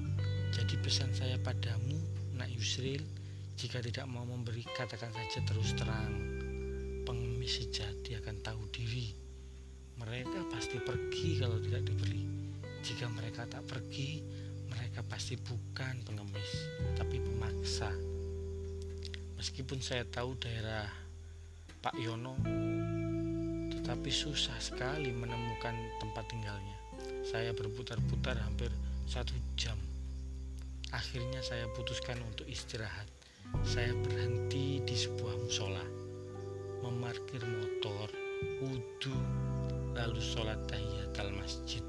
Jadi 0.56 0.80
pesan 0.80 1.12
saya 1.12 1.36
padamu, 1.44 2.00
Nak 2.40 2.48
Yusril, 2.56 3.04
jika 3.58 3.82
tidak 3.82 4.06
mau 4.06 4.22
memberi, 4.22 4.62
katakan 4.62 5.10
saja 5.10 5.42
terus 5.42 5.74
terang. 5.74 6.14
Pengemis 7.02 7.58
sejati 7.58 8.14
akan 8.14 8.38
tahu 8.46 8.70
diri. 8.70 9.10
Mereka 9.98 10.46
pasti 10.54 10.78
pergi 10.78 11.42
kalau 11.42 11.58
tidak 11.58 11.90
diberi. 11.90 12.22
Jika 12.86 13.10
mereka 13.10 13.50
tak 13.50 13.66
pergi, 13.66 14.22
mereka 14.70 15.02
pasti 15.10 15.42
bukan 15.42 16.06
pengemis, 16.06 16.52
tapi 17.02 17.18
pemaksa. 17.18 17.90
Meskipun 19.42 19.82
saya 19.82 20.06
tahu 20.06 20.38
daerah 20.38 20.86
Pak 21.82 21.98
Yono, 21.98 22.38
tetapi 23.74 24.14
susah 24.14 24.62
sekali 24.62 25.10
menemukan 25.10 25.74
tempat 25.98 26.30
tinggalnya. 26.30 26.78
Saya 27.26 27.58
berputar-putar 27.58 28.38
hampir 28.38 28.70
satu 29.10 29.34
jam. 29.58 29.82
Akhirnya 30.94 31.42
saya 31.42 31.66
putuskan 31.74 32.22
untuk 32.22 32.46
istirahat. 32.46 33.17
Saya 33.64 33.94
berhenti 34.04 34.82
di 34.82 34.96
sebuah 34.96 35.36
musola, 35.44 35.84
memarkir 36.84 37.44
motor, 37.44 38.08
wudhu, 38.64 39.18
lalu 39.94 40.20
sholat 40.24 40.58
tahiyatul 40.72 41.32
masjid. 41.38 41.84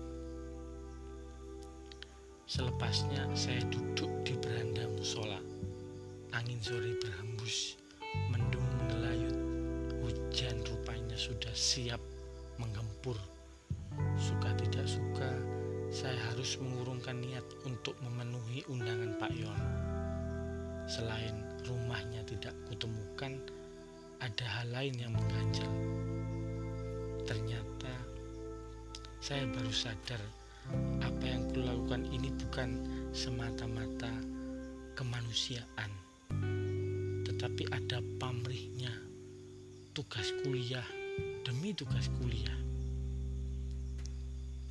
Selepasnya 2.48 3.28
saya 3.36 3.60
duduk 3.68 4.08
di 4.24 4.34
beranda 4.40 4.88
musola 4.96 5.38
Angin 6.36 6.60
sore 6.60 6.92
berhembus, 7.00 7.80
mendung 8.28 8.62
mengelayut, 8.76 9.32
hujan 10.04 10.60
rupanya 10.68 11.16
sudah 11.16 11.50
siap 11.56 11.96
menggempur. 12.60 13.16
Suka 14.20 14.52
tidak 14.60 14.84
suka, 14.84 15.32
saya 15.88 16.20
harus 16.28 16.60
mengurungkan 16.60 17.16
niat 17.16 17.48
untuk 17.64 17.96
memenuhi 18.04 18.60
undangan 18.68 19.16
Pak 19.16 19.32
Yon. 19.32 19.87
Selain 20.88 21.36
rumahnya 21.68 22.24
tidak 22.24 22.56
kutemukan, 22.64 23.36
ada 24.24 24.46
hal 24.48 24.72
lain 24.72 24.96
yang 24.96 25.12
mengganjal. 25.12 25.68
Ternyata 27.28 27.92
saya 29.20 29.44
baru 29.52 29.68
sadar 29.68 30.22
apa 31.04 31.24
yang 31.28 31.44
kulakukan 31.52 32.08
ini 32.08 32.32
bukan 32.40 32.80
semata-mata 33.12 34.08
kemanusiaan, 34.96 35.92
tetapi 37.28 37.68
ada 37.68 38.00
pamrihnya 38.16 38.90
tugas 39.92 40.32
kuliah 40.40 40.88
demi 41.44 41.76
tugas 41.76 42.08
kuliah. 42.16 42.56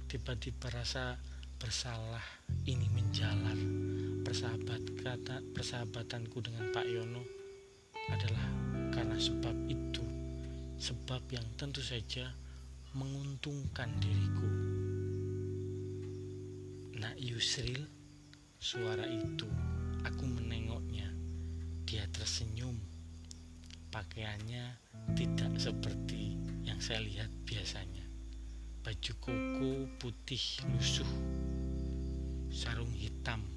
Tiba-tiba 0.07 0.71
rasa 0.71 1.19
bersalah 1.61 2.23
ini 2.65 2.87
menjalar. 2.89 3.96
Persahabat 4.27 4.83
kata 4.99 5.39
persahabatanku 5.55 6.43
dengan 6.43 6.67
Pak 6.75 6.83
Yono 6.83 7.23
adalah 8.11 8.43
karena 8.91 9.15
sebab 9.15 9.55
itu, 9.71 10.03
sebab 10.75 11.23
yang 11.31 11.47
tentu 11.55 11.79
saja 11.79 12.35
menguntungkan 12.91 13.87
diriku. 14.03 14.51
Nak 16.99 17.15
Yusril, 17.23 17.87
suara 18.59 19.07
itu, 19.07 19.47
aku 20.03 20.27
menengoknya. 20.27 21.07
Dia 21.87 22.03
tersenyum. 22.11 22.75
Pakaiannya 23.95 24.75
tidak 25.15 25.55
seperti 25.55 26.35
yang 26.67 26.83
saya 26.83 26.99
lihat 26.99 27.31
biasanya. 27.47 28.03
Baju 28.83 29.13
koko 29.23 29.87
putih 30.03 30.67
lusuh, 30.75 31.11
sarung 32.51 32.91
hitam. 32.91 33.56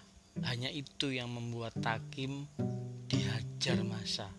Hanya 0.41 0.73
itu 0.73 1.13
yang 1.13 1.29
membuat 1.29 1.77
Takim 1.77 2.49
dihajar 3.05 3.81
masa. 3.85 4.29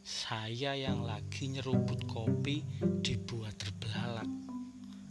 Saya 0.00 0.74
yang 0.78 1.02
lagi 1.02 1.50
nyeruput 1.50 2.06
kopi 2.06 2.62
dibuat 3.02 3.58
terbelalak. 3.58 4.30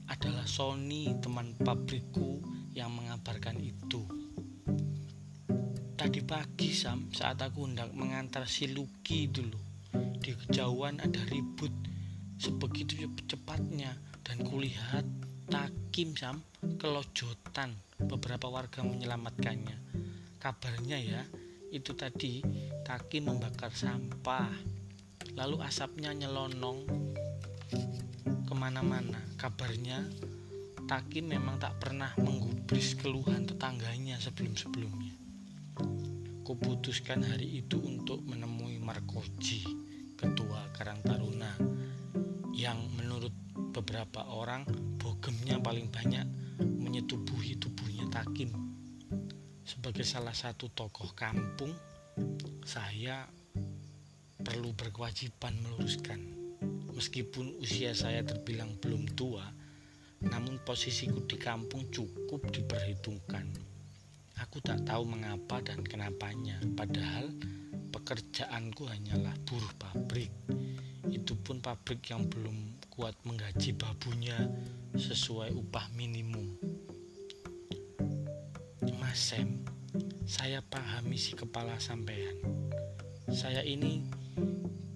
Adalah 0.09 0.47
Sony 0.47 1.13
teman 1.21 1.53
pabrikku 1.59 2.41
yang 2.73 2.95
mengabarkan 2.95 3.59
itu. 3.59 4.01
Tadi 5.99 6.23
pagi 6.23 6.71
Sam 6.71 7.11
saat 7.11 7.43
aku 7.43 7.67
hendak 7.67 7.91
mengantar 7.91 8.47
si 8.47 8.71
Lucky 8.71 9.27
dulu. 9.27 9.59
Di 10.19 10.31
kejauhan 10.31 11.03
ada 11.03 11.21
ribut 11.27 11.71
sebegitu 12.39 13.03
cepatnya 13.27 13.99
dan 14.23 14.41
kulihat 14.47 15.03
Takim 15.49 16.13
Sam. 16.13 16.45
Kelojotan. 16.77 17.73
Beberapa 17.97 18.45
warga 18.53 18.85
menyelamatkannya. 18.85 19.77
Kabarnya 20.37 20.97
ya 21.01 21.25
itu 21.73 21.97
tadi 21.97 22.45
Takim 22.85 23.33
membakar 23.33 23.73
sampah. 23.73 24.53
Lalu 25.33 25.65
asapnya 25.65 26.13
nyelonong 26.13 26.85
ke 28.45 28.53
mana-mana. 28.53 29.17
Kabarnya 29.41 30.05
Takim 30.85 31.33
memang 31.33 31.57
tak 31.57 31.81
pernah 31.81 32.13
menggubris 32.21 32.93
keluhan 32.93 33.49
tetangganya 33.49 34.21
sebelum-sebelumnya. 34.21 35.17
Kuputuskan 36.45 37.25
hari 37.25 37.61
itu 37.65 37.81
untuk 37.81 38.21
menemui 38.25 38.77
Markoji 38.77 39.65
ketua 40.13 40.69
Karang 40.77 41.01
Taruna 41.01 41.57
yang 42.53 42.77
menurut 42.97 43.48
beberapa 43.69 44.25
orang 44.33 44.65
bogemnya 44.97 45.61
paling 45.61 45.93
banyak 45.93 46.25
menyetubuhi 46.59 47.61
tubuhnya 47.61 48.09
Takim. 48.09 48.49
Sebagai 49.61 50.01
salah 50.01 50.33
satu 50.33 50.73
tokoh 50.73 51.13
kampung, 51.13 51.71
saya 52.65 53.29
perlu 54.41 54.73
berkewajiban 54.73 55.53
meluruskan. 55.61 56.19
Meskipun 56.89 57.61
usia 57.61 57.93
saya 57.93 58.25
terbilang 58.25 58.75
belum 58.81 59.13
tua, 59.13 59.45
namun 60.25 60.59
posisiku 60.65 61.23
di 61.29 61.37
kampung 61.37 61.87
cukup 61.93 62.49
diperhitungkan. 62.49 63.45
Aku 64.41 64.59
tak 64.65 64.83
tahu 64.83 65.05
mengapa 65.05 65.61
dan 65.61 65.85
kenapanya, 65.85 66.59
padahal 66.73 67.29
pekerjaanku 67.93 68.89
hanyalah 68.89 69.35
buruh 69.45 69.73
pabrik 69.77 70.33
itu 71.09 71.33
pun 71.33 71.57
pabrik 71.59 72.13
yang 72.13 72.29
belum 72.29 72.77
kuat 72.93 73.17
menggaji 73.25 73.73
babunya 73.73 74.37
sesuai 74.93 75.53
upah 75.57 75.89
minimum. 75.97 76.57
Mas 78.99 79.33
Sam, 79.33 79.65
saya 80.29 80.61
pahami 80.61 81.17
si 81.17 81.33
kepala 81.33 81.81
sampean. 81.81 82.37
Saya 83.29 83.65
ini 83.65 84.05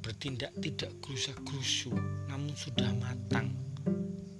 bertindak 0.01 0.53
tidak 0.61 0.93
gerusa-gerusu, 1.01 1.93
namun 2.29 2.53
sudah 2.53 2.93
matang. 3.01 3.53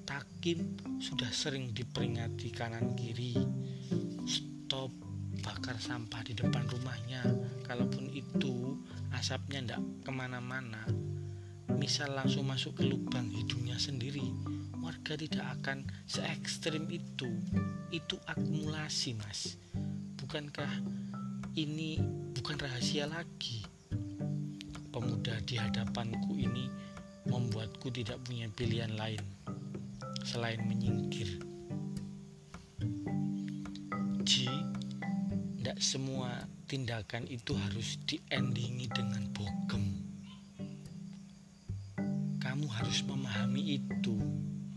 Takim 0.06 0.78
sudah 1.02 1.30
sering 1.34 1.74
diperingati 1.74 2.54
kanan 2.54 2.94
kiri. 2.94 3.34
Stop 4.30 4.94
bakar 5.42 5.80
sampah 5.82 6.22
di 6.22 6.38
depan 6.38 6.70
rumahnya. 6.70 7.26
Kalaupun 7.66 8.12
itu 8.14 8.78
asapnya 9.16 9.66
ndak 9.66 9.82
ke 10.04 10.12
mana-mana, 10.12 10.86
misal 11.78 12.14
langsung 12.14 12.46
masuk 12.46 12.82
ke 12.82 12.84
lubang 12.86 13.30
hidungnya 13.34 13.78
sendiri, 13.78 14.24
warga 14.84 15.18
tidak 15.18 15.46
akan 15.60 15.88
se 16.06 16.22
ekstrim 16.22 16.86
itu. 16.92 17.30
Itu 17.90 18.18
akumulasi, 18.30 19.18
Mas. 19.18 19.58
Bukankah 20.20 20.70
ini 21.58 22.02
bukan 22.36 22.58
rahasia 22.60 23.10
lagi? 23.10 23.66
Pemuda 24.94 25.42
di 25.42 25.58
hadapanku 25.58 26.38
ini 26.38 26.70
membuatku 27.26 27.90
tidak 27.90 28.22
punya 28.28 28.46
pilihan 28.54 28.94
lain 28.94 29.22
selain 30.28 30.62
menyingkir. 30.68 31.42
Ji, 34.24 34.48
tidak 35.60 35.80
semua 35.82 36.46
tindakan 36.68 37.28
itu 37.28 37.56
harus 37.56 38.00
diendingi 38.08 38.88
dengan 38.92 39.28
bogem 39.34 40.03
harus 42.94 43.10
memahami 43.10 43.82
itu. 43.82 44.14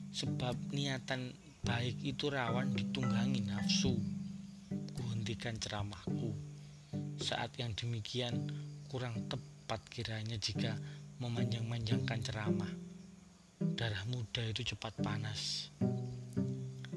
Sebab 0.08 0.72
niatan 0.72 1.36
baik 1.60 2.00
itu 2.00 2.32
rawan 2.32 2.72
ditunggangi 2.72 3.44
nafsu. 3.44 3.92
Kuhentikan 4.96 5.60
ceramahku. 5.60 6.32
Saat 7.20 7.60
yang 7.60 7.76
demikian 7.76 8.48
kurang 8.88 9.28
tepat 9.28 9.84
kiranya 9.92 10.40
jika 10.40 10.80
memanjang-manjangkan 11.20 12.24
ceramah. 12.24 12.72
Darah 13.76 14.08
muda 14.08 14.48
itu 14.48 14.64
cepat 14.64 14.96
panas. 14.96 15.68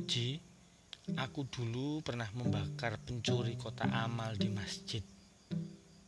Ji 0.08 0.39
aku 1.19 1.43
dulu 1.51 1.99
pernah 1.99 2.32
membakar 2.32 2.95
pencuri 2.95 3.60
kota 3.60 3.91
amal 3.91 4.39
di 4.39 4.47
masjid 4.47 5.03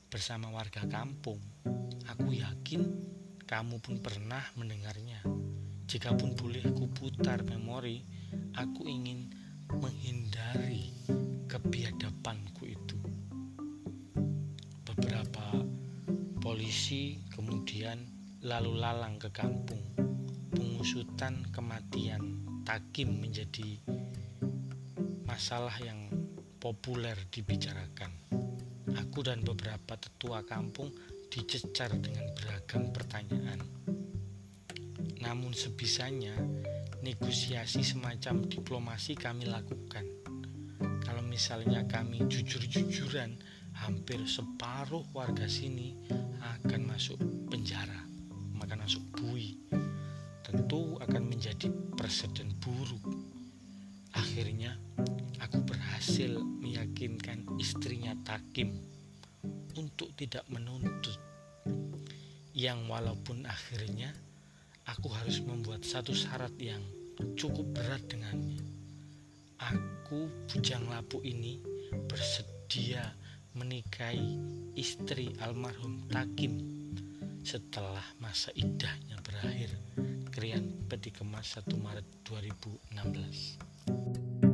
bersama 0.07 0.47
warga 0.55 0.87
kampung. 0.87 1.43
Aku 2.07 2.31
yakin 2.31 3.11
kamu 3.51 3.83
pun 3.83 3.99
pernah 3.99 4.39
mendengarnya. 4.55 5.27
Jikapun 5.83 6.39
boleh 6.39 6.63
kuputar 6.71 7.43
memori, 7.43 7.99
aku 8.55 8.87
ingin 8.87 9.27
menghindari 9.75 10.87
kebiadabanku 11.51 12.63
itu. 12.63 12.95
Beberapa 14.87 15.67
polisi 16.39 17.19
kemudian 17.35 17.99
lalu 18.39 18.79
lalang 18.79 19.19
ke 19.19 19.27
kampung. 19.35 19.83
Pengusutan 20.55 21.43
kematian 21.51 22.47
Takim 22.63 23.19
menjadi 23.19 23.83
masalah 25.27 25.75
yang 25.83 26.07
populer 26.55 27.19
dibicarakan. 27.27 28.15
Aku 28.95 29.27
dan 29.27 29.43
beberapa 29.43 29.99
tetua 29.99 30.47
kampung 30.47 31.10
dicecar 31.31 31.95
dengan 31.95 32.27
beragam 32.35 32.91
pertanyaan. 32.91 33.63
Namun 35.23 35.55
sebisanya, 35.55 36.35
negosiasi 36.99 37.87
semacam 37.87 38.43
diplomasi 38.51 39.15
kami 39.15 39.47
lakukan. 39.47 40.03
Kalau 41.07 41.23
misalnya 41.23 41.87
kami 41.87 42.27
jujur-jujuran, 42.27 43.39
hampir 43.79 44.19
separuh 44.27 45.07
warga 45.15 45.47
sini 45.47 45.95
akan 46.43 46.81
masuk 46.83 47.15
penjara, 47.47 48.03
akan 48.59 48.83
masuk 48.83 49.03
bui. 49.15 49.55
Tentu 50.43 50.99
akan 50.99 51.31
menjadi 51.31 51.71
presiden 51.95 52.59
buruk. 52.59 53.07
Akhirnya, 54.19 54.75
aku 55.39 55.63
berhasil 55.63 56.43
meyakinkan 56.43 57.47
istrinya 57.55 58.11
Takim 58.27 58.75
untuk 59.77 60.11
tidak 60.17 60.43
menuntut. 60.51 61.15
Yang 62.51 62.79
walaupun 62.89 63.47
akhirnya 63.47 64.11
aku 64.87 65.09
harus 65.11 65.39
membuat 65.41 65.87
satu 65.87 66.11
syarat 66.11 66.51
yang 66.59 66.81
cukup 67.37 67.65
berat 67.71 68.03
dengannya. 68.11 68.59
Aku, 69.61 70.25
bujang 70.49 70.89
lapu 70.89 71.21
ini, 71.21 71.61
bersedia 72.09 73.13
menikahi 73.53 74.41
istri 74.73 75.29
almarhum 75.43 76.01
Takim 76.09 76.57
setelah 77.45 78.03
masa 78.17 78.49
idahnya 78.57 79.21
berakhir. 79.21 79.69
Krian 80.31 80.87
Peti 80.87 81.11
Kemas 81.11 81.59
1 81.59 81.75
Maret 81.75 82.07
2016 82.23 84.50